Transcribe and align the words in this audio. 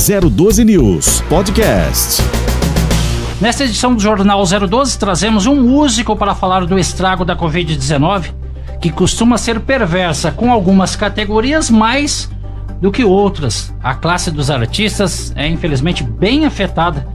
012 0.00 0.64
News 0.64 1.20
Podcast. 1.28 2.22
Nesta 3.38 3.64
edição 3.64 3.94
do 3.94 4.00
Jornal 4.00 4.42
012, 4.46 4.98
trazemos 4.98 5.44
um 5.44 5.54
músico 5.54 6.16
para 6.16 6.34
falar 6.34 6.64
do 6.64 6.78
estrago 6.78 7.22
da 7.22 7.36
Covid-19, 7.36 8.32
que 8.80 8.90
costuma 8.90 9.36
ser 9.36 9.60
perversa 9.60 10.32
com 10.32 10.50
algumas 10.50 10.96
categorias 10.96 11.68
mais 11.68 12.30
do 12.80 12.90
que 12.90 13.04
outras. 13.04 13.74
A 13.82 13.94
classe 13.94 14.30
dos 14.30 14.50
artistas 14.50 15.34
é 15.36 15.46
infelizmente 15.46 16.02
bem 16.02 16.46
afetada 16.46 17.06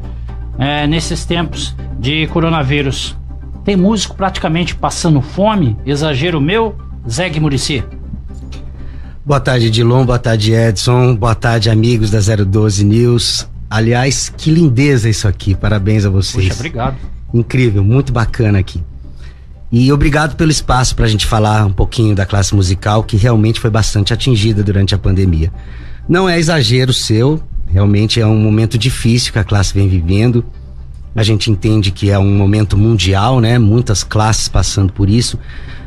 é, 0.60 0.86
nesses 0.86 1.26
tempos 1.26 1.76
de 1.98 2.28
coronavírus. 2.28 3.18
Tem 3.64 3.76
músico 3.76 4.16
praticamente 4.16 4.76
passando 4.76 5.22
fome, 5.22 5.76
exagero 5.88 6.40
meu, 6.40 6.76
Zeg 7.08 7.40
Murici. 7.40 7.84
Boa 9.26 9.40
tarde, 9.40 9.72
Dilon. 9.72 10.06
Boa 10.06 10.20
tarde, 10.20 10.54
Edson. 10.54 11.16
Boa 11.16 11.34
tarde, 11.34 11.68
amigos 11.72 12.12
da 12.12 12.20
012 12.20 12.86
News. 12.86 13.50
Aliás, 13.68 14.30
que 14.30 14.52
lindeza 14.52 15.10
isso 15.10 15.28
aqui. 15.28 15.56
Parabéns 15.56 16.06
a 16.06 16.12
vocês. 16.12 16.50
Puxa, 16.50 16.60
obrigado. 16.60 16.98
Incrível, 17.34 17.84
muito 17.84 18.14
bacana 18.14 18.60
aqui. 18.60 18.84
E 19.72 19.92
obrigado 19.92 20.36
pelo 20.36 20.52
espaço 20.52 20.96
para 20.96 21.06
a 21.06 21.08
gente 21.08 21.26
falar 21.26 21.66
um 21.66 21.74
pouquinho 21.74 22.16
da 22.16 22.24
classe 22.24 22.54
musical 22.54 23.04
que 23.04 23.18
realmente 23.18 23.60
foi 23.60 23.72
bastante 23.72 24.14
atingida 24.14 24.64
durante 24.64 24.94
a 24.94 24.98
pandemia. 25.00 25.52
Não 26.08 26.30
é 26.30 26.38
exagero 26.38 26.94
seu, 26.94 27.42
realmente 27.66 28.22
é 28.22 28.28
um 28.28 28.38
momento 28.38 28.78
difícil 28.78 29.34
que 29.34 29.40
a 29.40 29.44
classe 29.44 29.74
vem 29.74 29.90
vivendo. 29.90 30.46
A 31.16 31.24
gente 31.24 31.50
entende 31.50 31.90
que 31.90 32.12
é 32.12 32.20
um 32.20 32.38
momento 32.38 32.78
mundial, 32.78 33.40
né? 33.40 33.58
Muitas 33.58 34.04
classes 34.04 34.48
passando 34.48 34.94
por 34.94 35.10
isso 35.10 35.40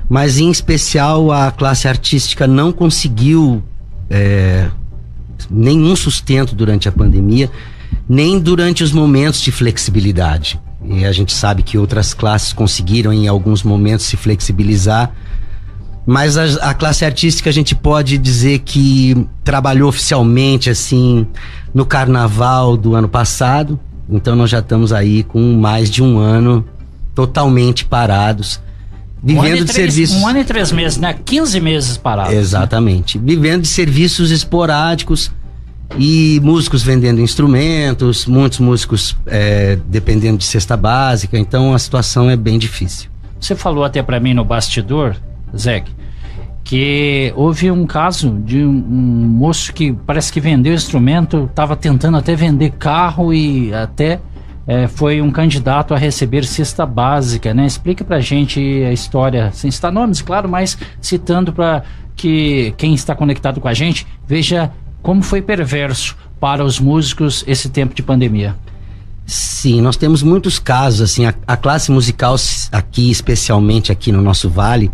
mas 0.09 0.39
em 0.39 0.51
especial 0.51 1.31
a 1.31 1.51
classe 1.51 1.87
artística 1.87 2.47
não 2.47 2.73
conseguiu 2.73 3.63
é, 4.09 4.69
nenhum 5.51 5.95
sustento 5.95 6.55
durante 6.55 6.89
a 6.89 6.93
pandemia, 6.93 7.51
nem 8.09 8.41
durante 8.41 8.83
os 8.83 8.93
momentos 8.93 9.41
de 9.41 9.53
flexibilidade. 9.53 10.59
E 10.85 11.05
a 11.05 11.13
gente 11.13 11.33
sabe 11.33 11.63
que 11.63 11.77
outras 11.77 12.15
classes 12.15 12.53
conseguiram 12.53 13.13
em 13.13 13.29
alguns 13.29 13.63
momentos 13.63 14.07
se 14.07 14.17
flexibilizar, 14.17 15.13
mas 16.07 16.39
a, 16.39 16.71
a 16.71 16.75
classe 16.75 17.05
artística 17.05 17.51
a 17.51 17.53
gente 17.53 17.75
pode 17.75 18.17
dizer 18.17 18.61
que 18.61 19.27
trabalhou 19.45 19.91
oficialmente 19.91 20.71
assim 20.71 21.27
no 21.75 21.85
carnaval 21.85 22.79
do 22.79 22.95
ano 22.95 23.09
passado, 23.09 23.79
então 24.09 24.35
nós 24.35 24.49
já 24.49 24.61
estamos 24.61 24.91
aí 24.91 25.23
com 25.23 25.59
mais 25.59 25.91
de 25.91 26.03
um 26.03 26.17
ano 26.17 26.65
totalmente 27.15 27.85
parados 27.85 28.59
Vivendo 29.23 29.63
um 29.63 29.65
de 29.65 29.73
três, 29.73 29.95
serviços. 29.95 30.17
Um 30.17 30.29
ano 30.29 30.39
e 30.39 30.45
três 30.45 30.73
meses, 30.73 30.99
né? 30.99 31.17
15 31.25 31.61
meses 31.61 31.97
parados. 31.97 32.33
Né? 32.33 32.41
Exatamente. 32.41 33.19
Né? 33.19 33.25
Vivendo 33.27 33.63
de 33.63 33.69
serviços 33.69 34.31
esporádicos 34.31 35.31
e 35.97 36.41
músicos 36.43 36.83
vendendo 36.83 37.21
instrumentos, 37.21 38.27
muitos 38.27 38.59
músicos 38.59 39.17
é, 39.27 39.79
dependendo 39.89 40.39
de 40.39 40.45
cesta 40.45 40.77
básica, 40.77 41.39
então 41.39 41.73
a 41.73 41.79
situação 41.79 42.29
é 42.29 42.37
bem 42.37 42.59
difícil. 42.59 43.09
Você 43.41 43.55
falou 43.55 43.85
até 43.85 44.03
para 44.03 44.21
mim 44.21 44.35
no 44.35 44.45
bastidor, 44.45 45.17
Zé, 45.57 45.85
que 46.65 47.33
houve 47.35 47.71
um 47.71 47.87
caso 47.87 48.39
de 48.45 48.59
um, 48.59 48.69
um 48.69 49.29
moço 49.29 49.73
que 49.73 49.93
parece 49.93 50.33
que 50.33 50.41
vendeu 50.41 50.75
instrumento, 50.75 51.49
estava 51.49 51.75
tentando 51.75 52.19
até 52.19 52.35
vender 52.37 52.73
carro 52.73 53.33
e 53.33 53.73
até 53.73 54.21
é, 54.69 54.87
foi 54.87 55.23
um 55.23 55.31
candidato 55.31 55.95
a 55.95 55.97
receber 55.97 56.45
cesta 56.45 56.85
básica, 56.85 57.55
né? 57.55 57.65
Explica 57.65 58.05
pra 58.05 58.21
gente 58.21 58.61
a 58.85 58.93
história, 58.93 59.51
sem 59.51 59.71
citar 59.71 59.91
nomes, 59.91 60.21
claro, 60.21 60.47
mas 60.47 60.77
citando 61.01 61.55
para 61.55 61.83
que 62.15 62.75
quem 62.77 62.93
está 62.93 63.15
conectado 63.15 63.63
com 63.63 63.69
a 63.69 63.73
gente 63.73 64.07
veja 64.27 64.71
como 65.03 65.23
foi 65.23 65.41
perverso 65.41 66.15
para 66.39 66.63
os 66.63 66.79
músicos 66.79 67.43
esse 67.47 67.71
tempo 67.71 67.95
de 67.95 68.03
pandemia. 68.03 68.55
Sim, 69.25 69.81
nós 69.81 69.97
temos 69.97 70.23
muitos 70.23 70.59
casos, 70.59 71.01
assim, 71.01 71.25
a, 71.25 71.35
a 71.47 71.57
classe 71.57 71.91
musical 71.91 72.37
aqui, 72.71 73.11
especialmente 73.11 73.91
aqui 73.91 74.13
no 74.13 74.21
nosso 74.21 74.51
vale, 74.51 74.91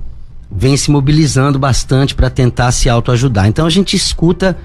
vem 0.49 0.77
se 0.77 0.89
mobilizando 0.89 1.59
bastante 1.59 2.15
para 2.15 2.31
tentar 2.31 2.71
se 2.71 2.89
autoajudar. 2.89 3.49
Então 3.49 3.67
a 3.67 3.71
gente 3.71 3.97
escuta 3.97 4.57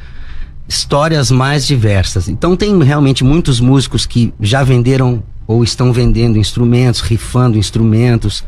histórias 0.69 1.31
mais 1.31 1.65
diversas. 1.65 2.29
Então 2.29 2.55
tem 2.55 2.81
realmente 2.83 3.23
muitos 3.23 3.59
músicos 3.59 4.05
que 4.05 4.31
já 4.39 4.63
venderam 4.63 5.23
ou 5.47 5.63
estão 5.63 5.91
vendendo 5.91 6.37
instrumentos, 6.37 7.01
rifando 7.01 7.57
instrumentos, 7.57 8.43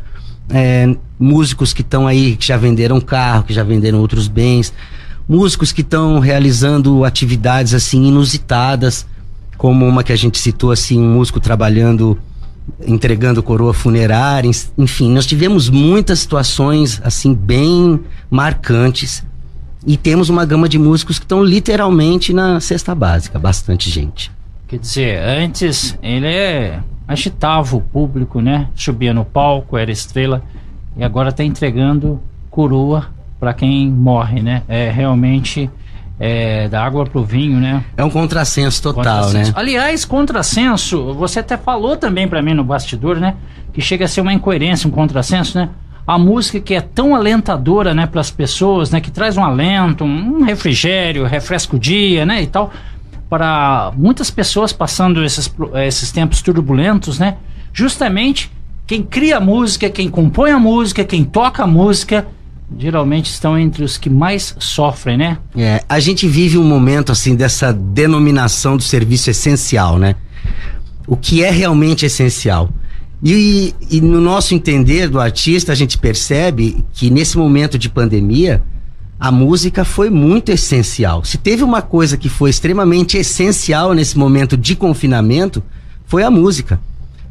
é, 0.48 0.96
músicos 1.20 1.74
que 1.74 1.82
estão 1.82 2.06
aí 2.06 2.36
que 2.36 2.46
já 2.46 2.58
venderam 2.58 3.02
carro, 3.02 3.44
que 3.44 3.54
já 3.54 3.64
venderam 3.64 4.00
outros 4.00 4.28
bens, 4.28 4.72
músicos 5.28 5.72
que 5.72 5.82
estão 5.82 6.20
realizando 6.20 7.04
atividades 7.04 7.74
assim 7.74 8.06
inusitadas, 8.06 9.08
como 9.58 9.88
uma 9.88 10.04
que 10.04 10.14
a 10.14 10.16
gente 10.16 10.38
citou 10.38 10.72
assim, 10.72 11.00
um 11.00 11.14
músico 11.16 11.40
trabalhando 11.40 12.20
entregando 12.86 13.42
coroa 13.42 13.74
funerária, 13.74 14.50
enfim, 14.78 15.12
nós 15.12 15.26
tivemos 15.26 15.70
muitas 15.70 16.20
situações 16.20 17.02
assim 17.04 17.34
bem 17.34 18.00
marcantes 18.30 19.24
e 19.86 19.98
temos 19.98 20.30
uma 20.30 20.46
gama 20.46 20.70
de 20.70 20.78
músicos 20.78 21.18
que 21.18 21.26
estão 21.26 21.44
literalmente 21.44 22.34
na 22.34 22.60
cesta 22.60 22.94
básica, 22.94 23.40
bastante 23.40 23.90
gente. 23.90 24.32
Quer 24.68 24.80
dizer, 24.80 25.20
antes 25.22 25.98
ele 26.02 26.28
é, 26.28 26.80
agitava 27.08 27.76
o 27.76 27.82
público, 27.82 28.40
né? 28.40 28.68
Subia 28.76 29.14
no 29.14 29.26
palco, 29.26 29.78
era 29.78 29.92
estrela, 29.92 30.44
e 30.96 31.04
agora 31.04 31.30
está 31.30 31.44
entregando 31.44 32.22
coroa 32.50 33.08
para 33.40 33.54
quem 33.54 33.90
morre, 33.90 34.42
né? 34.42 34.62
É 34.68 34.90
realmente 34.90 35.70
é, 36.20 36.70
da 36.70 36.86
água 36.86 37.04
pro 37.06 37.24
vinho, 37.24 37.60
né? 37.60 37.84
É 37.98 38.04
um 38.04 38.10
contrassenso 38.10 38.82
total, 38.84 39.04
contrassenso. 39.04 39.52
né? 39.52 39.58
Aliás, 39.58 40.06
contrassenso, 40.06 41.14
você 41.16 41.40
até 41.40 41.58
falou 41.58 41.98
também 41.98 42.28
para 42.28 42.42
mim 42.42 42.54
no 42.54 42.64
bastidor, 42.64 43.20
né? 43.20 43.36
Que 43.74 43.82
chega 43.82 44.06
a 44.06 44.08
ser 44.08 44.22
uma 44.22 44.32
incoerência, 44.32 44.88
um 44.88 44.92
contrassenso, 44.92 45.58
né? 45.58 45.70
A 46.06 46.18
música 46.18 46.60
que 46.60 46.74
é 46.74 46.82
tão 46.82 47.16
alentadora, 47.16 47.94
né, 47.94 48.06
para 48.06 48.22
as 48.22 48.32
pessoas, 48.32 48.92
né, 48.92 49.00
que 49.00 49.12
traz 49.12 49.38
um 49.38 49.44
alento, 49.44 50.04
um 50.04 50.44
refrigério, 50.44 51.26
refresca 51.26 51.76
o 51.76 51.80
dia, 51.80 52.26
né, 52.26 52.42
e 52.42 52.48
tal, 52.48 52.72
para 53.30 53.92
muitas 53.96 54.30
pessoas 54.30 54.74
passando 54.74 55.24
esses, 55.24 55.52
esses 55.86 56.12
tempos 56.12 56.42
turbulentos, 56.42 57.20
né, 57.20 57.38
justamente 57.72 58.52
quem 58.86 59.04
cria 59.04 59.38
a 59.38 59.40
música, 59.40 59.90
quem 59.90 60.10
compõe 60.10 60.52
a 60.52 60.60
música, 60.60 61.06
quem 61.06 61.24
toca 61.24 61.64
a 61.64 61.68
música, 61.68 62.28
geralmente 62.78 63.30
estão 63.30 63.58
entre 63.58 63.84
os 63.84 63.98
que 63.98 64.10
mais 64.10 64.56
sofrem, 64.60 65.18
né? 65.18 65.38
É, 65.56 65.84
a 65.88 66.00
gente 66.00 66.28
vive 66.28 66.58
um 66.58 66.64
momento 66.64 67.12
assim 67.12 67.36
dessa 67.36 67.72
denominação 67.74 68.76
do 68.76 68.84
serviço 68.84 69.30
essencial, 69.30 69.98
né? 69.98 70.16
O 71.08 71.16
que 71.16 71.44
é 71.44 71.50
realmente 71.50 72.06
essencial? 72.06 72.70
E, 73.24 73.76
e, 73.90 74.02
no 74.02 74.20
nosso 74.20 74.56
entender 74.56 75.08
do 75.08 75.20
artista, 75.20 75.72
a 75.72 75.76
gente 75.76 75.98
percebe 75.98 76.84
que 76.92 77.10
nesse 77.12 77.38
momento 77.38 77.78
de 77.78 77.88
pandemia, 77.88 78.64
a 79.20 79.32
música 79.32 79.86
foi 79.86 80.10
muito 80.10 80.52
essencial. 80.52 81.24
Se 81.24 81.38
teve 81.38 81.64
uma 81.64 81.84
coisa 81.84 82.18
que 82.18 82.28
foi 82.28 82.50
extremamente 82.50 83.18
essencial 83.18 83.94
nesse 83.94 84.18
momento 84.18 84.58
de 84.58 84.76
confinamento, 84.76 85.62
foi 86.06 86.24
a 86.24 86.32
música. 86.32 86.80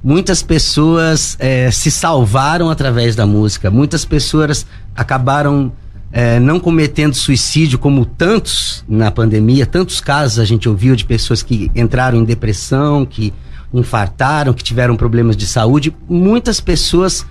Muitas 0.02 0.42
pessoas 0.42 1.36
é, 1.40 1.70
se 1.72 1.90
salvaram 1.90 2.70
através 2.70 3.16
da 3.16 3.26
música, 3.26 3.70
muitas 3.70 4.04
pessoas 4.04 4.64
acabaram 4.94 5.72
é, 6.12 6.38
não 6.38 6.60
cometendo 6.60 7.14
suicídio, 7.14 7.78
como 7.78 8.04
tantos 8.04 8.84
na 8.88 9.10
pandemia, 9.10 9.66
tantos 9.66 10.00
casos 10.00 10.38
a 10.38 10.44
gente 10.44 10.68
ouviu 10.68 10.94
de 10.94 11.04
pessoas 11.04 11.42
que 11.42 11.70
entraram 11.74 12.18
em 12.18 12.24
depressão, 12.24 13.04
que 13.04 13.32
infartaram, 13.72 14.52
que 14.52 14.62
tiveram 14.62 14.96
problemas 14.96 15.36
de 15.36 15.46
saúde, 15.46 15.94
muitas 16.08 16.60
pessoas 16.60 17.24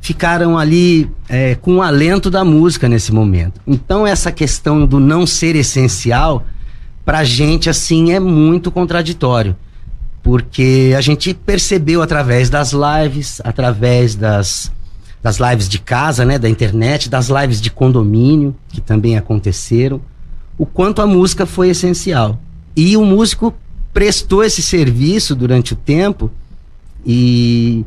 ficaram 0.00 0.58
ali 0.58 1.10
é, 1.28 1.54
com 1.54 1.76
o 1.76 1.82
alento 1.82 2.28
da 2.28 2.44
música 2.44 2.88
nesse 2.88 3.12
momento. 3.12 3.60
Então 3.66 4.06
essa 4.06 4.32
questão 4.32 4.84
do 4.84 4.98
não 4.98 5.26
ser 5.26 5.54
essencial 5.54 6.44
pra 7.04 7.24
gente 7.24 7.70
assim 7.70 8.12
é 8.12 8.18
muito 8.18 8.70
contraditório, 8.70 9.56
porque 10.22 10.92
a 10.96 11.00
gente 11.00 11.32
percebeu 11.34 12.02
através 12.02 12.50
das 12.50 12.72
lives, 12.72 13.40
através 13.44 14.14
das 14.14 14.70
das 15.22 15.38
lives 15.38 15.68
de 15.68 15.78
casa, 15.78 16.24
né, 16.24 16.36
da 16.36 16.48
internet, 16.48 17.08
das 17.08 17.28
lives 17.28 17.60
de 17.60 17.70
condomínio 17.70 18.56
que 18.68 18.80
também 18.80 19.16
aconteceram, 19.16 20.00
o 20.58 20.66
quanto 20.66 21.00
a 21.00 21.06
música 21.06 21.46
foi 21.46 21.68
essencial. 21.68 22.40
E 22.74 22.96
o 22.96 23.04
músico 23.04 23.54
prestou 23.92 24.42
esse 24.42 24.62
serviço 24.62 25.34
durante 25.34 25.72
o 25.72 25.76
tempo 25.76 26.30
e, 27.04 27.84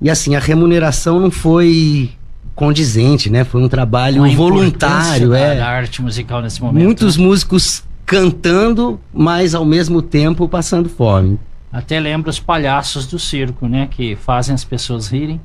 e 0.00 0.10
assim, 0.10 0.34
a 0.34 0.38
remuneração 0.38 1.20
não 1.20 1.30
foi 1.30 2.10
condizente, 2.54 3.30
né? 3.30 3.44
Foi 3.44 3.62
um 3.62 3.68
trabalho 3.68 4.24
voluntário, 4.36 5.34
é. 5.34 5.56
Da 5.56 5.68
arte 5.68 6.02
musical 6.02 6.42
nesse 6.42 6.60
momento. 6.62 6.84
Muitos 6.84 7.16
né? 7.16 7.24
músicos 7.24 7.82
cantando, 8.04 9.00
mas 9.12 9.54
ao 9.54 9.64
mesmo 9.64 10.02
tempo 10.02 10.48
passando 10.48 10.88
fome. 10.88 11.38
Até 11.72 11.98
lembro 11.98 12.28
os 12.28 12.38
palhaços 12.38 13.06
do 13.06 13.18
circo, 13.18 13.66
né? 13.66 13.88
Que 13.90 14.16
fazem 14.16 14.54
as 14.54 14.64
pessoas 14.64 15.08
rirem, 15.08 15.40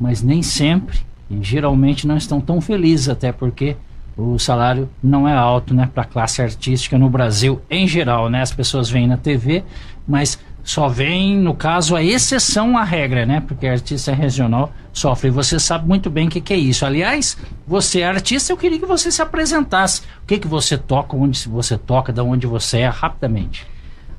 mas 0.00 0.22
nem 0.22 0.42
sempre 0.42 0.98
e 1.30 1.42
geralmente 1.42 2.06
não 2.06 2.16
estão 2.16 2.40
tão 2.40 2.60
felizes, 2.60 3.08
até 3.08 3.32
porque 3.32 3.76
o 4.18 4.36
salário 4.36 4.90
não 5.00 5.28
é 5.28 5.32
alto, 5.32 5.72
né, 5.72 5.88
para 5.94 6.02
a 6.02 6.06
classe 6.06 6.42
artística 6.42 6.98
no 6.98 7.08
Brasil 7.08 7.62
em 7.70 7.86
geral, 7.86 8.28
né? 8.28 8.42
As 8.42 8.52
pessoas 8.52 8.90
vêm 8.90 9.06
na 9.06 9.16
TV, 9.16 9.62
mas 10.08 10.36
só 10.64 10.88
vem, 10.88 11.38
no 11.38 11.54
caso, 11.54 11.94
a 11.94 12.02
exceção 12.02 12.76
à 12.76 12.82
regra, 12.82 13.24
né? 13.24 13.40
Porque 13.46 13.64
artista 13.64 14.12
regional 14.12 14.72
sofre. 14.92 15.30
Você 15.30 15.60
sabe 15.60 15.86
muito 15.86 16.10
bem 16.10 16.26
o 16.26 16.30
que, 16.30 16.40
que, 16.40 16.52
é 16.52 16.56
isso. 16.56 16.84
Aliás, 16.84 17.38
você 17.64 18.00
é 18.00 18.08
artista, 18.08 18.52
eu 18.52 18.56
queria 18.56 18.78
que 18.80 18.84
você 18.84 19.10
se 19.12 19.22
apresentasse. 19.22 20.00
O 20.24 20.26
que, 20.26 20.36
que 20.36 20.48
você 20.48 20.76
toca, 20.76 21.16
onde 21.16 21.48
você 21.48 21.78
toca, 21.78 22.12
de 22.12 22.20
onde 22.20 22.46
você 22.46 22.78
é, 22.78 22.88
rapidamente. 22.88 23.66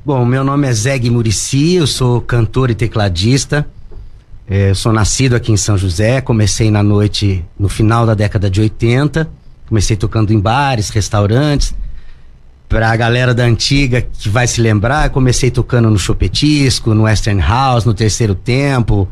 Bom, 0.05 0.23
meu 0.23 0.45
nome 0.45 0.65
é 0.65 0.71
Zeg 0.71 1.09
Murici, 1.09 1.75
eu 1.75 1.85
sou 1.85 2.21
cantor 2.21 2.71
e 2.71 2.75
tecladista. 2.75 3.67
É, 4.47 4.73
sou 4.73 4.93
nascido 4.93 5.35
aqui 5.35 5.51
em 5.51 5.57
São 5.57 5.77
José, 5.77 6.21
comecei 6.21 6.71
na 6.71 6.81
noite 6.81 7.45
no 7.59 7.67
final 7.67 8.05
da 8.05 8.15
década 8.15 8.49
de 8.49 8.61
80. 8.61 9.38
Comecei 9.69 9.95
tocando 9.95 10.33
em 10.33 10.39
bares, 10.39 10.89
restaurantes. 10.89 11.73
Pra 12.67 12.95
galera 12.95 13.33
da 13.33 13.43
antiga 13.43 14.01
que 14.01 14.27
vai 14.27 14.45
se 14.45 14.61
lembrar, 14.61 15.09
comecei 15.09 15.49
tocando 15.49 15.89
no 15.89 15.97
Chopetisco, 15.97 16.93
no 16.93 17.03
Western 17.03 17.41
House, 17.41 17.85
no 17.85 17.93
Terceiro 17.93 18.35
Tempo, 18.35 19.07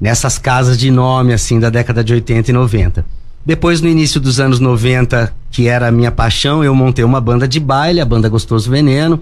nessas 0.00 0.38
casas 0.38 0.78
de 0.78 0.90
nome 0.90 1.32
assim 1.32 1.58
da 1.58 1.68
década 1.68 2.04
de 2.04 2.14
80 2.14 2.50
e 2.50 2.54
90. 2.54 3.04
Depois, 3.44 3.80
no 3.80 3.88
início 3.88 4.20
dos 4.20 4.38
anos 4.38 4.60
90, 4.60 5.34
que 5.50 5.66
era 5.66 5.88
a 5.88 5.90
minha 5.90 6.10
paixão, 6.10 6.62
eu 6.62 6.74
montei 6.74 7.04
uma 7.04 7.20
banda 7.20 7.48
de 7.48 7.58
baile, 7.58 8.00
a 8.00 8.04
banda 8.04 8.28
Gostoso 8.28 8.70
Veneno 8.70 9.20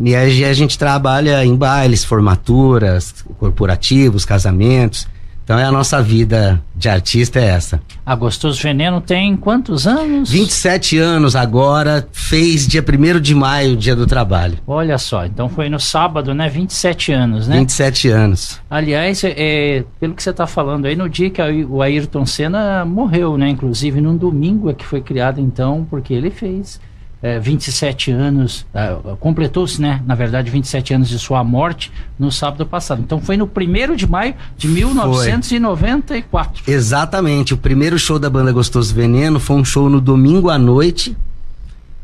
e 0.00 0.14
aí 0.14 0.44
a 0.44 0.52
gente 0.52 0.78
trabalha 0.78 1.44
em 1.44 1.56
bailes, 1.56 2.04
formaturas, 2.04 3.24
corporativos, 3.36 4.24
casamentos. 4.24 5.08
Então 5.48 5.58
é 5.58 5.64
a 5.64 5.72
nossa 5.72 6.02
vida 6.02 6.62
de 6.76 6.90
artista 6.90 7.40
é 7.40 7.46
essa. 7.46 7.80
A 8.04 8.14
Gostoso 8.14 8.62
Veneno 8.62 9.00
tem 9.00 9.34
quantos 9.34 9.86
anos? 9.86 10.30
27 10.30 10.98
anos 10.98 11.34
agora, 11.34 12.06
fez 12.12 12.68
dia 12.68 12.84
1 12.86 13.18
de 13.18 13.34
maio, 13.34 13.74
dia 13.74 13.96
do 13.96 14.06
trabalho. 14.06 14.58
Olha 14.66 14.98
só, 14.98 15.24
então 15.24 15.48
foi 15.48 15.70
no 15.70 15.80
sábado, 15.80 16.34
né? 16.34 16.50
27 16.50 17.12
anos, 17.12 17.48
né? 17.48 17.60
27 17.60 18.08
anos. 18.10 18.60
Aliás, 18.68 19.24
é, 19.24 19.84
pelo 19.98 20.12
que 20.12 20.22
você 20.22 20.28
está 20.28 20.46
falando 20.46 20.84
aí, 20.84 20.94
no 20.94 21.08
dia 21.08 21.30
que 21.30 21.40
o 21.40 21.80
Ayrton 21.80 22.26
Senna 22.26 22.84
morreu, 22.84 23.38
né? 23.38 23.48
Inclusive 23.48 24.02
num 24.02 24.18
domingo 24.18 24.68
é 24.68 24.74
que 24.74 24.84
foi 24.84 25.00
criado 25.00 25.40
então, 25.40 25.86
porque 25.88 26.12
ele 26.12 26.30
fez 26.30 26.78
é, 27.20 27.38
27 27.38 28.10
anos, 28.12 28.64
é, 28.72 28.94
completou-se, 29.18 29.80
né, 29.80 30.00
na 30.06 30.14
verdade, 30.14 30.50
27 30.50 30.94
anos 30.94 31.08
de 31.08 31.18
sua 31.18 31.42
morte 31.42 31.90
no 32.18 32.30
sábado 32.30 32.64
passado. 32.64 33.02
Então 33.04 33.20
foi 33.20 33.36
no 33.36 33.44
1 33.44 33.96
de 33.96 34.06
maio 34.06 34.34
de 34.56 34.68
1994. 34.68 36.62
Foi. 36.62 36.74
Exatamente. 36.74 37.54
O 37.54 37.56
primeiro 37.56 37.98
show 37.98 38.18
da 38.18 38.30
banda 38.30 38.52
Gostoso 38.52 38.94
Veneno 38.94 39.40
foi 39.40 39.56
um 39.56 39.64
show 39.64 39.88
no 39.90 40.00
domingo 40.00 40.48
à 40.48 40.58
noite, 40.58 41.16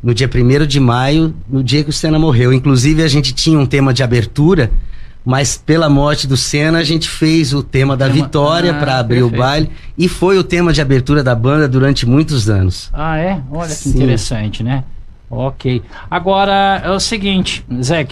no 0.03 0.13
dia 0.13 0.29
1 0.29 0.67
de 0.67 0.81
maio, 0.81 1.35
no 1.49 1.63
dia 1.63 1.85
que 1.85 1.91
o 1.91 1.93
Senna 1.93 2.19
morreu. 2.19 2.53
Inclusive, 2.53 3.03
a 3.03 3.09
gente 3.09 3.33
tinha 3.33 3.59
um 3.59 3.67
tema 3.67 3.95
de 3.95 4.03
abertura. 4.03 4.71
Mas 5.27 5.57
pela 5.57 5.89
morte 5.89 6.27
do 6.27 6.37
Senna, 6.37 6.81
a 6.81 6.85
gente 6.85 7.09
fez 7.09 7.55
o 7.55 7.63
tema 7.63 7.97
da 7.97 8.11
tema... 8.11 8.23
vitória 8.23 8.73
ah, 8.73 8.79
para 8.79 8.99
abrir 8.99 9.21
perfeito. 9.21 9.35
o 9.35 9.39
baile 9.39 9.71
e 9.97 10.07
foi 10.07 10.37
o 10.37 10.45
tema 10.45 10.71
de 10.71 10.83
abertura 10.83 11.25
da 11.25 11.35
banda 11.35 11.67
durante 11.67 12.05
muitos 12.05 12.51
anos. 12.51 12.91
Ah, 12.93 13.17
é? 13.17 13.41
Olha 13.51 13.71
que 13.71 13.75
Sim. 13.75 13.95
interessante, 13.95 14.63
né? 14.63 14.85
Ok. 15.35 15.83
Agora 16.11 16.81
é 16.85 16.91
o 16.91 17.01
seguinte, 17.01 17.65
Zé, 17.83 18.07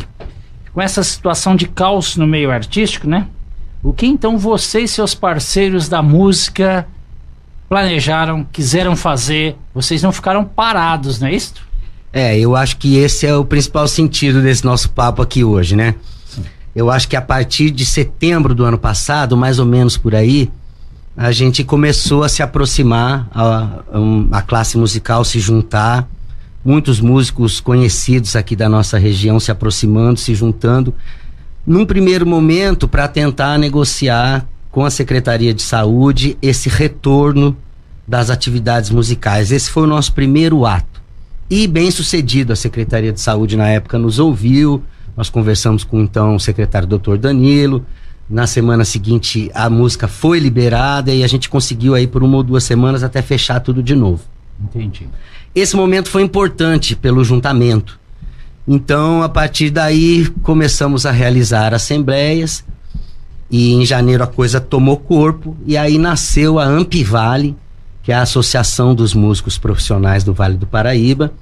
com 0.75 0.81
essa 0.81 1.03
situação 1.03 1.55
de 1.55 1.67
caos 1.67 2.17
no 2.17 2.27
meio 2.27 2.51
artístico, 2.51 3.07
né? 3.07 3.29
O 3.83 3.93
que 3.93 4.07
então 4.07 4.39
você 4.39 4.81
e 4.81 4.89
seus 4.89 5.15
parceiros 5.15 5.89
da 5.89 6.03
música 6.03 6.87
planejaram, 7.69 8.45
quiseram 8.53 8.97
fazer? 8.97 9.57
Vocês 9.75 10.03
não 10.03 10.13
ficaram 10.13 10.45
parados, 10.45 11.21
não 11.21 11.29
é 11.29 11.35
isso? 11.35 11.55
É, 12.13 12.39
eu 12.39 12.55
acho 12.55 12.77
que 12.77 12.97
esse 12.97 13.27
é 13.27 13.35
o 13.35 13.45
principal 13.45 13.89
sentido 13.89 14.43
desse 14.43 14.65
nosso 14.65 14.91
papo 14.91 15.23
aqui 15.23 15.43
hoje, 15.43 15.75
né? 15.75 15.95
Sim. 16.27 16.45
Eu 16.75 16.91
acho 16.91 17.09
que 17.09 17.17
a 17.17 17.23
partir 17.23 17.71
de 17.71 17.87
setembro 17.87 18.55
do 18.55 18.65
ano 18.65 18.79
passado, 18.79 19.37
mais 19.37 19.59
ou 19.59 19.65
menos 19.65 19.97
por 19.97 20.15
aí, 20.15 20.51
a 21.17 21.33
gente 21.33 21.65
começou 21.65 22.23
a 22.23 22.29
se 22.29 22.43
aproximar, 22.43 23.29
a, 23.35 23.45
a, 23.45 24.39
a 24.39 24.43
classe 24.43 24.77
musical 24.77 25.25
se 25.25 25.41
juntar 25.41 26.09
muitos 26.65 27.01
músicos 27.01 27.61
conhecidos 27.61 28.37
aqui 28.37 28.55
da 28.55 28.69
nossa 28.69 28.99
região 28.99 29.41
se 29.41 29.51
aproximando, 29.51 30.19
se 30.19 30.35
juntando, 30.35 30.95
num 31.67 31.85
primeiro 31.85 32.27
momento 32.27 32.89
para 32.89 33.09
tentar 33.09 33.59
negociar 33.59 34.47
com 34.71 34.85
a 34.85 34.91
Secretaria 34.91 35.53
de 35.53 35.63
Saúde 35.63 36.37
esse 36.41 36.69
retorno 36.69 37.57
das 38.07 38.31
atividades 38.31 38.91
musicais. 38.91 39.53
Esse 39.53 39.71
foi 39.71 39.85
o 39.85 39.87
nosso 39.87 40.13
primeiro 40.13 40.65
ato. 40.65 41.03
E 41.49 41.67
bem 41.67 41.91
sucedido, 41.91 42.53
a 42.53 42.57
Secretaria 42.57 43.13
de 43.13 43.21
Saúde 43.21 43.57
na 43.57 43.69
época 43.69 43.99
nos 43.99 44.19
ouviu, 44.19 44.83
nós 45.17 45.29
conversamos 45.29 45.85
com 45.85 46.01
então 46.01 46.35
o 46.35 46.41
secretário 46.41 46.89
Dr. 46.89 47.17
Danilo. 47.17 47.85
Na 48.29 48.47
semana 48.47 48.85
seguinte 48.85 49.51
a 49.53 49.69
música 49.69 50.09
foi 50.09 50.39
liberada 50.39 51.13
e 51.13 51.23
a 51.23 51.27
gente 51.27 51.51
conseguiu 51.51 51.95
aí 51.95 52.07
por 52.07 52.23
uma 52.23 52.39
ou 52.39 52.43
duas 52.43 52.65
semanas 52.65 53.03
até 53.03 53.21
fechar 53.21 53.61
tudo 53.61 53.83
de 53.83 53.95
novo. 53.95 54.25
Entendi. 54.59 55.07
Esse 55.55 55.77
momento 55.77 56.09
foi 56.09 56.23
importante 56.23 56.97
pelo 56.97 57.23
juntamento. 57.23 58.01
Então, 58.67 59.23
a 59.23 59.29
partir 59.29 59.71
daí, 59.71 60.27
começamos 60.43 61.05
a 61.05 61.11
realizar 61.11 61.75
assembleias 61.75 62.65
e 63.51 63.75
em 63.75 63.85
janeiro 63.85 64.25
a 64.25 64.27
coisa 64.27 64.61
tomou 64.61 64.97
corpo 64.97 65.57
e 65.67 65.77
aí 65.77 65.99
nasceu 65.99 66.59
a 66.59 66.65
Ampivale, 66.65 67.57
que 68.03 68.11
é 68.11 68.15
a 68.15 68.23
Associação 68.23 68.95
dos 68.95 69.15
Músicos 69.15 69.59
Profissionais 69.59 70.25
do 70.25 70.33
Vale 70.33 70.57
do 70.57 70.67
Paraíba, 70.67 71.33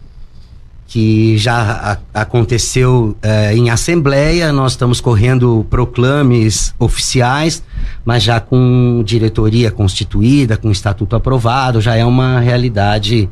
que 0.89 1.39
já 1.39 2.01
a, 2.13 2.21
aconteceu 2.23 3.17
eh, 3.23 3.55
em 3.55 3.71
assembleia, 3.71 4.53
nós 4.53 4.73
estamos 4.73 5.01
correndo 5.01 5.65
proclames 5.71 6.75
oficiais, 6.81 7.63
mas 8.05 8.25
já 8.25 8.41
com 8.41 9.03
diretoria 9.07 9.71
constituída, 9.71 10.57
com 10.57 10.69
estatuto 10.69 11.15
aprovado, 11.15 11.81
já 11.81 11.95
é 11.95 12.05
uma 12.05 12.41
realidade 12.41 13.31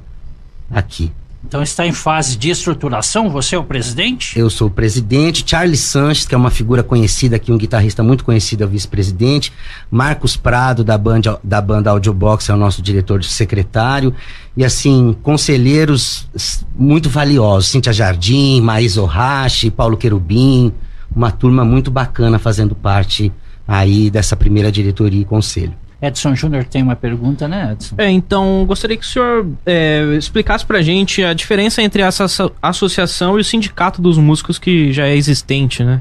aqui. 0.70 1.12
Então 1.46 1.62
está 1.62 1.86
em 1.86 1.92
fase 1.92 2.36
de 2.36 2.50
estruturação? 2.50 3.30
Você 3.30 3.54
é 3.54 3.58
o 3.58 3.64
presidente? 3.64 4.38
Eu 4.38 4.50
sou 4.50 4.66
o 4.66 4.70
presidente. 4.70 5.44
Charles 5.46 5.80
Sanches, 5.80 6.26
que 6.26 6.34
é 6.34 6.38
uma 6.38 6.50
figura 6.50 6.82
conhecida 6.82 7.36
aqui, 7.36 7.52
um 7.52 7.56
guitarrista 7.56 8.02
muito 8.02 8.24
conhecido, 8.24 8.64
é 8.64 8.66
o 8.66 8.68
vice-presidente. 8.68 9.52
Marcos 9.90 10.36
Prado, 10.36 10.82
da 10.82 10.98
banda, 10.98 11.38
da 11.42 11.60
banda 11.60 11.90
Audiobox, 11.90 12.48
é 12.48 12.54
o 12.54 12.56
nosso 12.56 12.82
diretor 12.82 13.22
secretário. 13.24 14.12
E 14.56 14.64
assim, 14.64 15.16
conselheiros 15.22 16.28
muito 16.76 17.08
valiosos. 17.08 17.70
Cíntia 17.70 17.92
Jardim, 17.92 18.60
Maísa 18.60 19.00
Orrache, 19.00 19.70
Paulo 19.70 19.96
Querubim. 19.96 20.72
Uma 21.14 21.30
turma 21.30 21.64
muito 21.64 21.90
bacana 21.90 22.38
fazendo 22.38 22.74
parte 22.74 23.32
aí 23.66 24.10
dessa 24.10 24.36
primeira 24.36 24.72
diretoria 24.72 25.22
e 25.22 25.24
conselho. 25.24 25.74
Edson 26.00 26.34
Júnior 26.34 26.64
tem 26.64 26.82
uma 26.82 26.94
pergunta, 26.94 27.48
né, 27.48 27.72
Edson? 27.72 27.96
É, 27.98 28.08
então 28.10 28.64
gostaria 28.66 28.96
que 28.96 29.04
o 29.04 29.08
senhor 29.08 29.46
é, 29.66 30.14
explicasse 30.16 30.64
pra 30.64 30.80
gente 30.80 31.24
a 31.24 31.34
diferença 31.34 31.82
entre 31.82 32.02
essa 32.02 32.26
associação 32.62 33.36
e 33.36 33.40
o 33.40 33.44
sindicato 33.44 34.00
dos 34.00 34.16
músicos 34.16 34.58
que 34.58 34.92
já 34.92 35.06
é 35.06 35.16
existente, 35.16 35.82
né? 35.82 36.00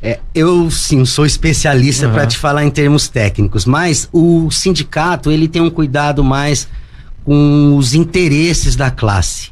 É, 0.00 0.20
eu 0.34 0.70
sim 0.70 1.04
sou 1.04 1.26
especialista 1.26 2.06
uhum. 2.06 2.12
para 2.12 2.26
te 2.26 2.38
falar 2.38 2.64
em 2.64 2.70
termos 2.70 3.08
técnicos, 3.08 3.64
mas 3.64 4.08
o 4.12 4.48
sindicato 4.50 5.32
ele 5.32 5.48
tem 5.48 5.60
um 5.60 5.70
cuidado 5.70 6.22
mais 6.22 6.68
com 7.24 7.76
os 7.76 7.94
interesses 7.94 8.76
da 8.76 8.90
classe, 8.90 9.50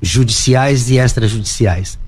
judiciais 0.00 0.88
e 0.90 0.98
extrajudiciais. 0.98 1.98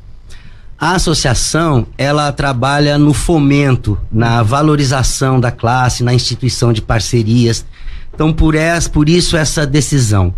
A 0.80 0.92
associação, 0.92 1.86
ela 1.98 2.32
trabalha 2.32 2.96
no 2.96 3.12
fomento, 3.12 3.98
na 4.10 4.42
valorização 4.42 5.38
da 5.38 5.50
classe, 5.50 6.02
na 6.02 6.14
instituição 6.14 6.72
de 6.72 6.80
parcerias. 6.80 7.66
Então, 8.14 8.32
por, 8.32 8.54
essa, 8.54 8.88
por 8.88 9.06
isso 9.06 9.36
essa 9.36 9.66
decisão 9.66 10.34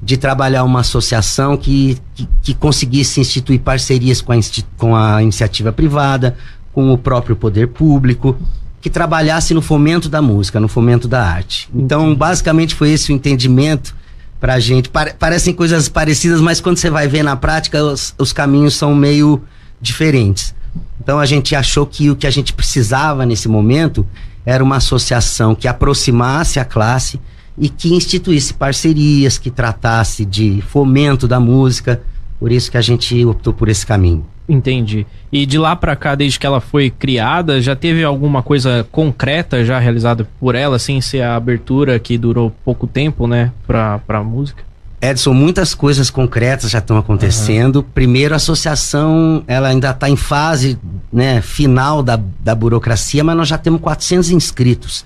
de 0.00 0.16
trabalhar 0.16 0.62
uma 0.62 0.80
associação 0.80 1.56
que, 1.56 1.98
que, 2.14 2.28
que 2.42 2.54
conseguisse 2.54 3.20
instituir 3.20 3.58
parcerias 3.60 4.20
com 4.20 4.32
a, 4.32 4.38
com 4.76 4.94
a 4.94 5.20
iniciativa 5.20 5.72
privada, 5.72 6.36
com 6.72 6.92
o 6.92 6.96
próprio 6.96 7.34
poder 7.34 7.66
público, 7.66 8.36
que 8.80 8.88
trabalhasse 8.88 9.52
no 9.52 9.60
fomento 9.60 10.08
da 10.08 10.22
música, 10.22 10.60
no 10.60 10.68
fomento 10.68 11.08
da 11.08 11.26
arte. 11.26 11.68
Então, 11.74 12.14
basicamente 12.14 12.76
foi 12.76 12.90
esse 12.90 13.10
o 13.10 13.14
entendimento 13.16 13.96
pra 14.38 14.60
gente. 14.60 14.88
parecem 14.88 15.52
coisas 15.52 15.88
parecidas, 15.88 16.40
mas 16.40 16.60
quando 16.60 16.76
você 16.76 16.88
vai 16.88 17.08
ver 17.08 17.24
na 17.24 17.34
prática, 17.34 17.82
os, 17.82 18.14
os 18.16 18.32
caminhos 18.32 18.74
são 18.74 18.94
meio 18.94 19.42
diferentes. 19.82 20.54
Então 21.02 21.18
a 21.18 21.26
gente 21.26 21.54
achou 21.54 21.84
que 21.84 22.08
o 22.08 22.16
que 22.16 22.26
a 22.26 22.30
gente 22.30 22.52
precisava 22.52 23.26
nesse 23.26 23.48
momento 23.48 24.06
era 24.46 24.62
uma 24.62 24.76
associação 24.76 25.54
que 25.54 25.66
aproximasse 25.66 26.60
a 26.60 26.64
classe 26.64 27.20
e 27.58 27.68
que 27.68 27.92
instituísse 27.92 28.54
parcerias, 28.54 29.36
que 29.36 29.50
tratasse 29.50 30.24
de 30.24 30.62
fomento 30.68 31.28
da 31.28 31.40
música. 31.40 32.00
Por 32.38 32.50
isso 32.50 32.70
que 32.70 32.78
a 32.78 32.80
gente 32.80 33.24
optou 33.24 33.52
por 33.52 33.68
esse 33.68 33.84
caminho. 33.84 34.24
Entendi. 34.48 35.06
E 35.30 35.46
de 35.46 35.58
lá 35.58 35.76
para 35.76 35.94
cá, 35.94 36.14
desde 36.14 36.38
que 36.38 36.46
ela 36.46 36.60
foi 36.60 36.90
criada, 36.90 37.60
já 37.60 37.76
teve 37.76 38.02
alguma 38.02 38.42
coisa 38.42 38.86
concreta 38.90 39.64
já 39.64 39.78
realizada 39.78 40.28
por 40.40 40.54
ela, 40.54 40.78
sem 40.78 41.00
ser 41.00 41.22
a 41.22 41.36
abertura 41.36 41.98
que 41.98 42.18
durou 42.18 42.52
pouco 42.64 42.86
tempo, 42.86 43.26
né, 43.26 43.52
pra, 43.66 43.98
pra 44.00 44.22
música? 44.22 44.64
Edson, 45.02 45.34
muitas 45.34 45.74
coisas 45.74 46.10
concretas 46.10 46.70
já 46.70 46.78
estão 46.78 46.96
acontecendo. 46.96 47.76
Uhum. 47.76 47.82
Primeiro, 47.92 48.34
a 48.34 48.36
associação 48.36 49.42
ela 49.48 49.66
ainda 49.66 49.90
está 49.90 50.08
em 50.08 50.14
fase 50.14 50.78
né, 51.12 51.42
final 51.42 52.04
da, 52.04 52.20
da 52.38 52.54
burocracia, 52.54 53.24
mas 53.24 53.36
nós 53.36 53.48
já 53.48 53.58
temos 53.58 53.80
400 53.80 54.30
inscritos. 54.30 55.04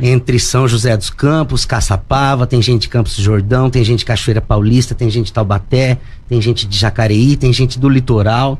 Entre 0.00 0.40
São 0.40 0.66
José 0.66 0.96
dos 0.96 1.10
Campos, 1.10 1.64
Caçapava, 1.64 2.46
tem 2.48 2.60
gente 2.60 2.82
de 2.82 2.88
Campos 2.88 3.14
do 3.14 3.22
Jordão, 3.22 3.70
tem 3.70 3.84
gente 3.84 4.00
de 4.00 4.06
Cachoeira 4.06 4.40
Paulista, 4.40 4.94
tem 4.94 5.08
gente 5.08 5.26
de 5.26 5.32
Taubaté, 5.34 5.98
tem 6.28 6.40
gente 6.40 6.66
de 6.66 6.76
Jacareí, 6.76 7.36
tem 7.36 7.52
gente 7.52 7.78
do 7.78 7.88
litoral. 7.88 8.58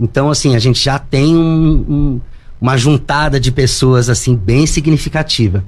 Então, 0.00 0.30
assim, 0.30 0.56
a 0.56 0.58
gente 0.58 0.82
já 0.82 0.98
tem 0.98 1.36
um, 1.36 1.84
um, 1.88 2.20
uma 2.60 2.76
juntada 2.76 3.38
de 3.38 3.52
pessoas, 3.52 4.08
assim, 4.08 4.34
bem 4.34 4.66
significativa. 4.66 5.62